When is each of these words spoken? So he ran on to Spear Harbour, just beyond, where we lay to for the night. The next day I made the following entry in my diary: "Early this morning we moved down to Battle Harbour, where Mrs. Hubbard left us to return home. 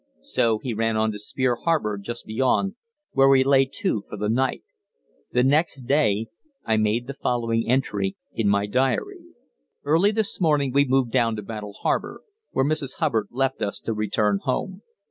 So 0.23 0.57
he 0.57 0.73
ran 0.73 0.97
on 0.97 1.11
to 1.11 1.19
Spear 1.19 1.57
Harbour, 1.57 1.99
just 1.99 2.25
beyond, 2.25 2.73
where 3.11 3.29
we 3.29 3.43
lay 3.43 3.65
to 3.73 4.03
for 4.09 4.17
the 4.17 4.29
night. 4.29 4.63
The 5.31 5.43
next 5.43 5.81
day 5.81 6.25
I 6.65 6.75
made 6.77 7.05
the 7.05 7.13
following 7.13 7.69
entry 7.69 8.17
in 8.33 8.49
my 8.49 8.65
diary: 8.65 9.19
"Early 9.85 10.09
this 10.09 10.41
morning 10.41 10.71
we 10.73 10.85
moved 10.87 11.11
down 11.11 11.35
to 11.35 11.43
Battle 11.43 11.73
Harbour, 11.73 12.21
where 12.49 12.65
Mrs. 12.65 12.95
Hubbard 12.95 13.27
left 13.29 13.61
us 13.61 13.79
to 13.81 13.93
return 13.93 14.39
home. 14.41 14.81